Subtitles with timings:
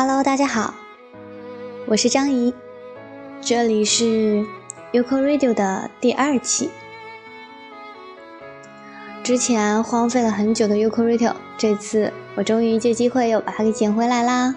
[0.00, 0.74] Hello，大家好，
[1.88, 2.54] 我是张怡，
[3.40, 4.46] 这里是
[4.92, 6.70] Uco Radio 的第二期。
[9.24, 14.54] 之前荒废了很久的 Uco Radio，这次我终于借机会又把它给捡回来啦。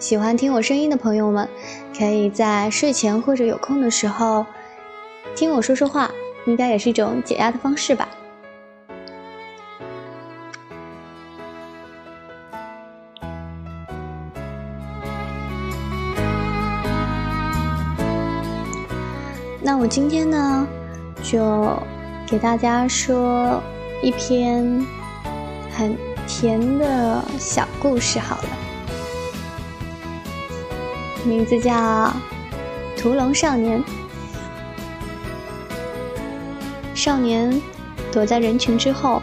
[0.00, 1.48] 喜欢听我声音的朋友们，
[1.96, 4.44] 可以在睡前或者有空的时候
[5.36, 6.10] 听我说说话，
[6.48, 8.08] 应该也是一种解压的方式吧。
[19.80, 20.68] 我今天呢，
[21.22, 21.74] 就
[22.28, 23.62] 给大家说
[24.02, 24.86] 一篇
[25.74, 25.96] 很
[26.28, 28.48] 甜的小故事好了，
[31.24, 31.72] 名字叫
[32.94, 33.82] 《屠龙少年》。
[36.94, 37.58] 少年
[38.12, 39.22] 躲在人群之后，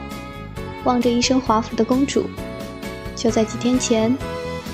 [0.86, 2.26] 望着一身华服的公主。
[3.16, 4.18] 就在几天前，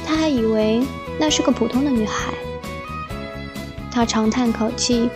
[0.08, 0.88] 他还以为
[1.20, 2.34] 那是个普通的女孩。
[3.92, 5.10] 他长叹口气。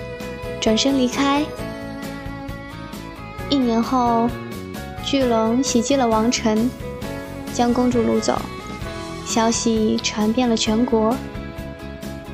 [0.59, 1.45] 转身离开。
[3.49, 4.29] 一年后，
[5.03, 6.69] 巨龙袭击了王城，
[7.53, 8.41] 将公主掳走，
[9.25, 11.15] 消息传遍了全国。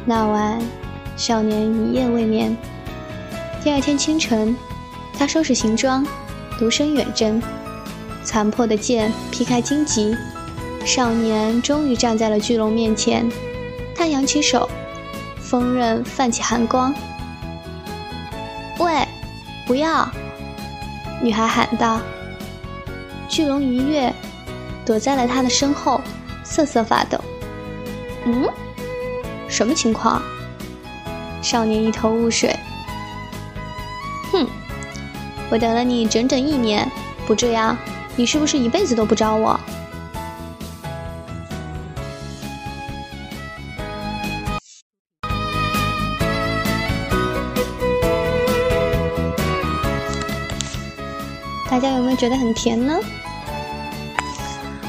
[0.06, 0.60] 那晚，
[1.16, 2.58] 少年一夜未眠。
[3.64, 4.56] 第二天清晨，
[5.18, 6.06] 他收拾行装，
[6.58, 7.42] 独身远征。
[8.24, 10.16] 残破的剑劈开荆棘，
[10.86, 13.30] 少年终于站在了巨龙面前。
[13.96, 14.68] 他扬起手，
[15.40, 16.94] 锋刃泛起寒光。
[19.66, 20.10] 不要！
[21.22, 22.00] 女孩喊道。
[23.30, 24.14] 巨龙一跃，
[24.86, 26.02] 躲在了他的身后，
[26.44, 27.18] 瑟瑟发抖。
[28.26, 28.48] 嗯，
[29.48, 30.22] 什么情况？
[31.42, 32.56] 少年一头雾水。
[34.32, 34.48] 哼，
[35.50, 36.90] 我等了你整整一年，
[37.26, 37.76] 不这样，
[38.16, 39.60] 你是不是一辈子都不找我？
[52.16, 53.00] 觉得很甜呢？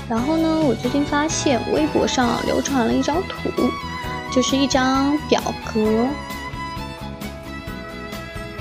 [0.08, 3.50] 然后呢，我最近发现微博上流传了一张图，
[4.32, 6.06] 就是一张表格，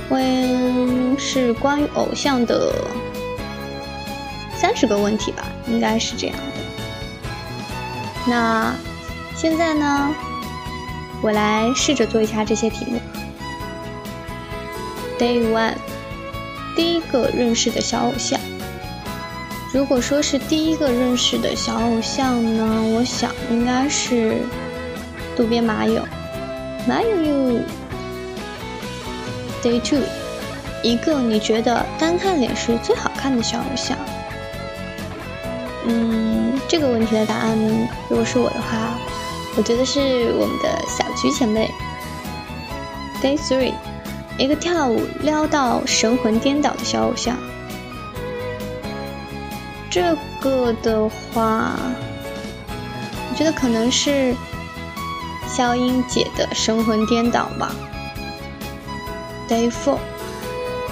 [0.10, 2.74] 问是关于偶像的
[4.56, 6.44] 三十个问题吧，应该是这样的。
[8.26, 8.74] 那
[9.36, 10.16] 现在呢，
[11.22, 13.02] 我来试着做一下这些题目。
[15.20, 15.74] Day one。
[16.76, 18.40] 第一个认识的小偶像，
[19.74, 24.38] 如果说是第一个认识的小偶像呢，我想应该是
[25.36, 26.08] 渡边麻友。
[26.88, 27.60] 麻友友。
[29.64, 30.04] Day two，
[30.84, 33.98] 一个你觉得单看脸是最好看的小偶像。
[35.88, 37.58] 嗯，这个问题的答案，
[38.10, 38.96] 如果是我的话，
[39.58, 40.00] 我觉得是
[40.38, 41.68] 我们的小菊前辈。
[43.24, 43.74] Day three。
[44.38, 47.38] 一个跳舞撩到神魂颠倒的小偶像，
[49.94, 51.78] 这个的话，
[53.30, 54.34] 我觉得可能是
[55.48, 57.72] 肖英姐的神魂颠倒吧。
[59.48, 60.00] Day four，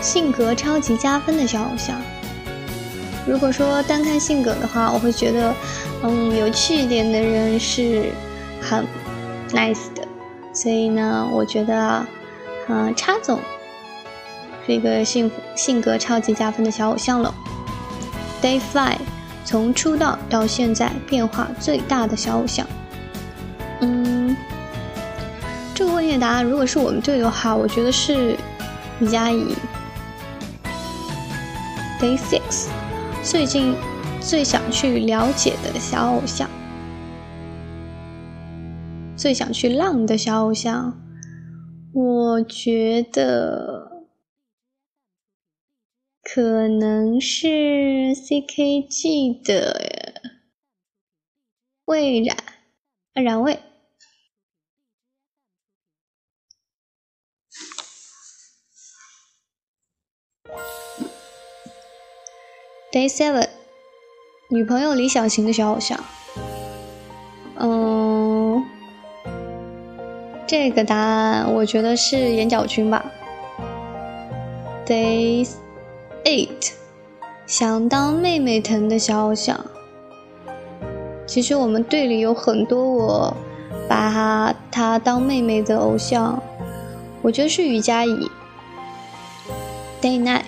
[0.02, 2.00] 性格超级加分的小偶像。
[3.26, 5.52] 如果说单看性格的话，我会觉得，
[6.04, 8.12] 嗯，有趣一点的人是
[8.62, 8.86] 很
[9.50, 10.08] nice 的。
[10.54, 12.06] 所以呢，我觉得。
[12.68, 13.40] 嗯，叉总
[14.64, 17.34] 是一个性性格超级加分的小偶像了。
[18.42, 18.98] Day Five，
[19.46, 22.66] 从出道到现在变化最大的小偶像。
[23.82, 24.36] 嗯，
[25.76, 28.36] 这个问题的答案，如果是我们队的话，我觉得是
[29.00, 29.56] 李佳怡。
[32.00, 32.68] Day Six，
[33.24, 33.76] 最近
[34.20, 36.50] 最想去了解的小偶像，
[39.16, 40.98] 最想去浪的小偶像。
[41.94, 43.81] 我觉得
[46.34, 50.22] 可能是 CKG 的
[51.84, 52.38] 魏冉，
[53.16, 53.60] 冉魏。
[62.94, 63.50] Day Seven，
[64.50, 66.02] 女朋友理想型的小偶像。
[67.60, 68.64] 嗯。
[70.48, 73.12] 这个答案我觉得是眼角君吧。
[74.86, 75.46] Day
[76.26, 76.72] eight，
[77.46, 79.66] 想当妹妹疼的小偶像。
[81.26, 83.38] 其实我们队里有很多我
[83.88, 86.42] 把他当妹妹的偶像，
[87.22, 88.30] 我觉得是于佳怡。
[90.02, 90.44] Day night，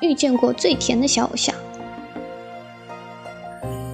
[0.00, 1.54] 遇见过最甜的小偶像。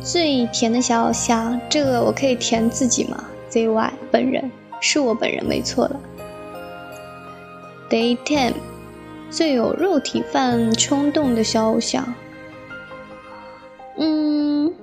[0.03, 6.01] 最甜的小偶像，这个我可以填自己吗？ZY 本人是我本人没错了。
[7.91, 8.55] Day ten，
[9.31, 12.15] 最有肉体犯冲动的小偶像。
[13.97, 14.75] 嗯，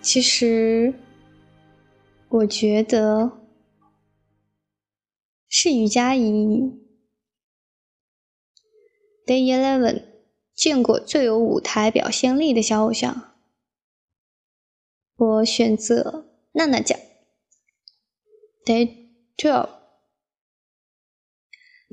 [0.00, 0.94] 其实
[2.28, 3.32] 我觉得
[5.48, 6.80] 是于佳怡。
[9.26, 10.04] Day eleven。
[10.54, 13.34] 见过最有舞台表现力的小偶像，
[15.16, 16.96] 我选择娜娜酱。
[18.64, 19.68] Day twelve，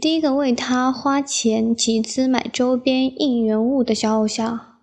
[0.01, 4.81] 第一个为他花钱集资买周边应援物的小偶像，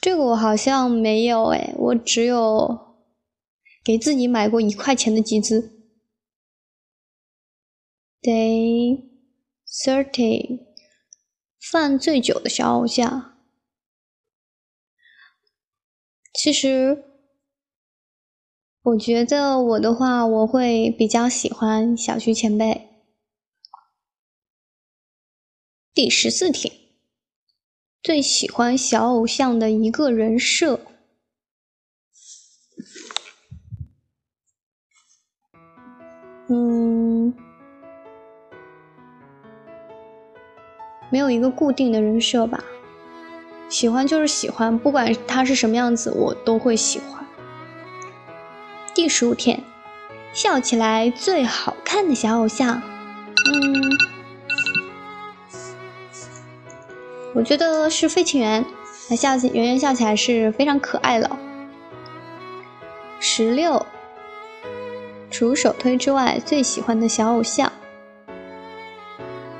[0.00, 2.94] 这个我好像没有哎，我只有
[3.84, 5.72] 给自己买过一块钱的集资。
[8.22, 9.02] Day
[9.84, 10.66] thirty。
[11.58, 13.36] 犯醉酒的小偶像，
[16.32, 17.02] 其实
[18.82, 22.95] 我觉得我的话，我会比较喜欢小徐前辈。
[25.96, 26.90] 第十四题，
[28.02, 30.78] 最喜欢小偶像的一个人设，
[36.50, 37.34] 嗯。
[41.10, 42.62] 没有一个固定的人设吧，
[43.70, 47.26] 喜欢就是喜欢，不管他是什么样子，我都会喜欢。
[48.94, 49.64] 第十五天，
[50.34, 52.82] 笑起来最好看的小偶像，
[57.36, 58.64] 我觉得是费庆元，
[59.10, 61.30] 他笑起圆圆笑起来是非常可爱的。
[63.20, 63.84] 十六，
[65.30, 67.70] 除首推之外，最喜欢的小偶像。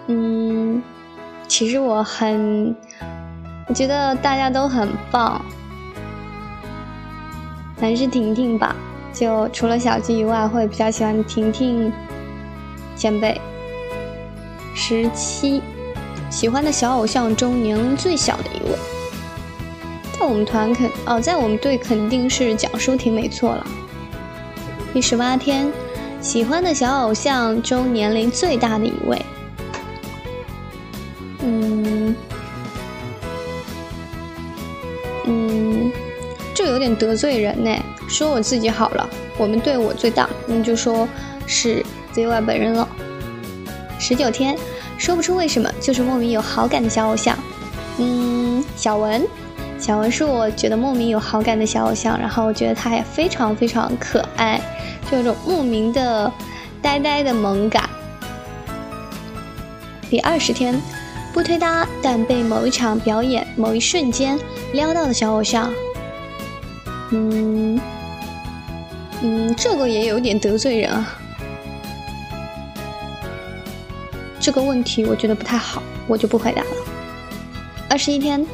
[0.07, 0.83] 嗯
[1.47, 2.75] 其实我很，
[3.69, 5.45] 我觉得大家都很棒，
[7.79, 8.75] 还是婷婷吧。
[9.13, 11.93] 就除了小鸡以外，会比较喜欢婷婷
[12.97, 13.39] 前辈。
[14.75, 15.63] 十七，
[16.31, 18.77] 喜欢的小偶像中年龄最小的一位，
[20.13, 23.67] 在我们团肯哦，在我们队肯定是蒋舒婷没错了。
[24.93, 25.73] 第十八天，
[26.21, 29.23] 喜欢的小偶像中年龄最大的一位。
[31.41, 32.15] 嗯
[35.27, 35.93] 嗯，
[36.55, 37.71] 这有点得罪人呢，
[38.09, 39.09] 说我自己好了，
[39.39, 41.09] 我们队我最大，那就说
[41.47, 41.85] 是
[42.15, 42.87] ZY 本人了。
[43.99, 44.57] 十九天，
[44.99, 47.37] 说不出为什么，就是莫名有好感的小偶像。
[47.99, 49.27] 嗯，小文，
[49.79, 54.61] 小文是我觉得莫名有好感的小偶像，然后我觉得他也非常非常可爱，
[55.11, 56.31] 就有种莫名的
[56.83, 57.89] 呆呆的萌感。
[60.11, 60.81] 第二十天，
[61.33, 64.39] 不推搭，但被某一场表演某一瞬间
[64.73, 65.71] 撩到的小偶像。
[67.11, 67.81] 嗯，
[69.23, 71.19] 嗯，这个也有点得罪人啊。
[74.47, 76.71] 这个问题我觉得不太好，我就不回答了。
[77.91, 78.47] 二十一天，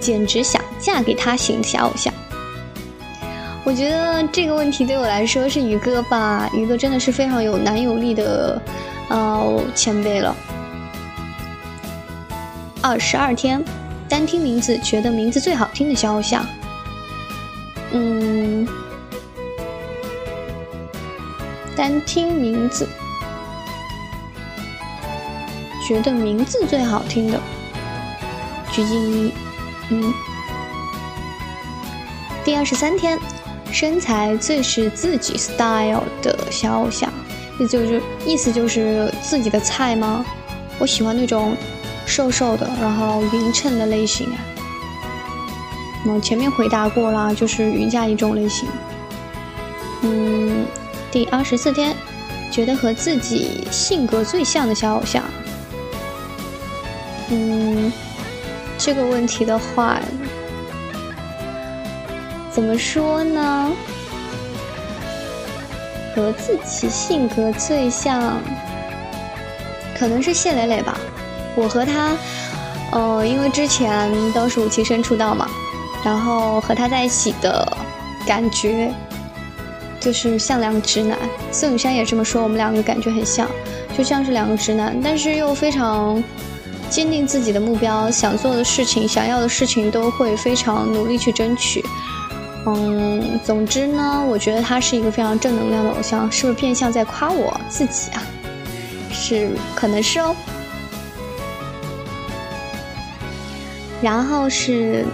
[0.00, 2.10] 简直想嫁给他型小偶像。
[3.62, 8.58] 我觉得这个问题对我来说是宇哥吧，宇哥真的是非常有男友力的，
[9.10, 10.34] 呃，前辈了。
[12.80, 13.62] 二十二天，
[14.08, 16.46] 单听名字觉得名字最好听的小偶像。
[17.92, 18.66] 嗯，
[21.76, 22.88] 单听名字，
[25.86, 27.40] 觉得名字最好听的，
[28.72, 29.32] 鞠婧祎。
[29.90, 30.12] 嗯，
[32.44, 33.16] 第二十三天，
[33.70, 37.08] 身材最是自己 style 的小偶像，
[37.60, 40.24] 意思就是意思就是自己的菜吗？
[40.80, 41.54] 我喜欢那种
[42.04, 44.28] 瘦瘦的，然后匀称的类型。
[46.04, 48.68] 我前面回答过了，就是云佳一种类型。
[50.02, 50.66] 嗯，
[51.12, 51.94] 第二十四天，
[52.50, 55.22] 觉得和自己性格最像的小偶像。
[57.30, 57.92] 嗯，
[58.78, 60.00] 这个问题的话，
[62.50, 63.72] 怎么说呢？
[66.14, 68.40] 和自己性格最像，
[69.98, 70.96] 可能是谢磊磊吧。
[71.54, 72.16] 我和他，
[72.92, 75.46] 呃，因为之前都是五期生出道嘛。
[76.04, 77.76] 然后和他在一起的
[78.26, 78.94] 感觉，
[79.98, 81.18] 就是像两个直男。
[81.50, 83.48] 宋雨珊也这么说，我们两个感觉很像，
[83.98, 86.22] 就像是两个直男，但是又非常
[86.88, 91.84] 坚定自己的目标，想做的事情、想要的事情都会非常努力去争取。
[92.66, 98.22] 嗯，总之呢，我觉得他是一个非常正能量的偶像，是不是变相在夸我自己啊？
[99.10, 100.34] 是，可能是哦。
[104.00, 105.04] 然后是。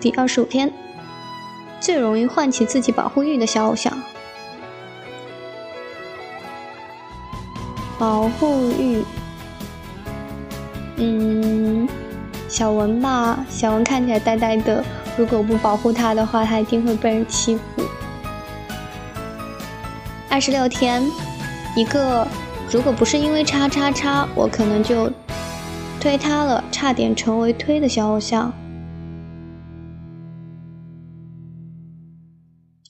[0.00, 0.72] 第二十五天，
[1.80, 3.92] 最容易唤起自己保护欲的小偶像。
[7.98, 9.02] 保护欲，
[10.98, 11.88] 嗯，
[12.48, 14.84] 小文吧，小文看起来呆呆的，
[15.16, 17.62] 如果不保护他的话，他一定会被人欺负。
[20.28, 21.02] 二十六天，
[21.76, 22.26] 一个，
[22.70, 25.10] 如果不是因为叉叉叉，我可能就
[26.00, 28.52] 推他了，差点成为推的小偶像。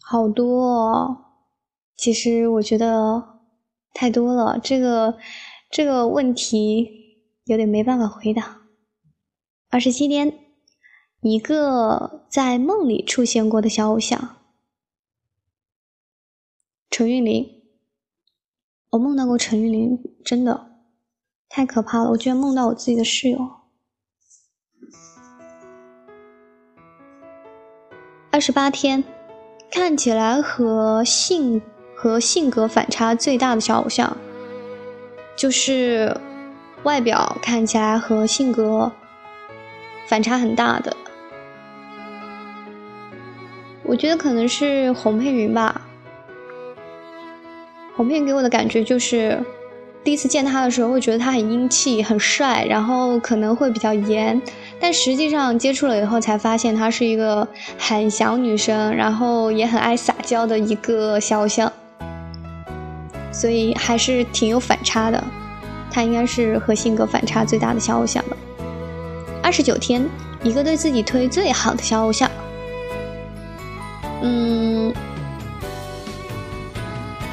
[0.00, 1.16] 好多，哦，
[1.96, 3.38] 其实我觉得。
[3.94, 5.16] 太多了，这个
[5.72, 6.88] 这个问题
[7.48, 8.60] 有点没办法回答。
[9.70, 10.38] 二十七天，
[11.22, 14.36] 一个在梦里出现过的小偶像，
[16.90, 17.62] 陈玉玲。
[18.90, 20.82] 我梦到过陈玉玲，真的
[21.48, 22.10] 太可怕了！
[22.10, 23.38] 我居然梦到我自己的室友。
[28.30, 29.02] 二十八天，
[29.70, 31.60] 看起来和性。
[32.00, 34.16] 和性格反差最大的小偶像，
[35.36, 36.16] 就是
[36.84, 38.90] 外表看起来和性格
[40.06, 40.96] 反差很大的。
[43.82, 45.80] 我觉得可能是洪佩云吧。
[47.96, 49.42] 洪佩云给我的感觉就是，
[50.04, 54.40] 第一次见他的时候会觉得他很英气、很帅，然后可能会比较严。
[54.78, 61.72] 但实际上接触了以后，才发现他是一个很小女生，然后也很爱撒娇的一个小偶像。
[63.32, 65.22] 所以还是挺有反差的，
[65.90, 68.36] 他应该是和性格反差最大的小偶像了。
[69.42, 70.08] 二十九天，
[70.42, 72.30] 一个对自己推最好的小偶像，
[74.22, 74.92] 嗯，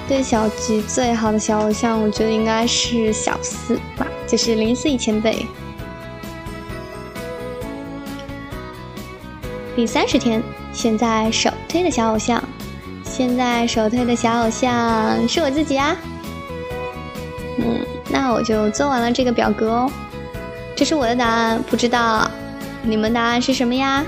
[0.08, 5.46] 对小吉最好的小偶像，我觉得应该是小四吧，就是林思怡前辈。
[9.76, 12.42] 第三十天，现在首推的小偶像。
[13.04, 15.96] 现在首推的小偶像是我自己啊，
[17.60, 17.80] 嗯，
[18.18, 19.92] 那我就做完了这个表格哦。
[20.74, 22.30] 这是我的答案，不知道
[22.82, 24.04] 你们答案是什么呀？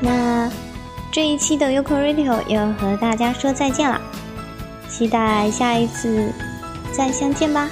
[0.00, 0.48] 那
[1.10, 4.00] 这一期的 u k o Radio 要和大家说再见了。
[4.88, 6.32] 期待下一次
[6.92, 7.68] 再相见吧。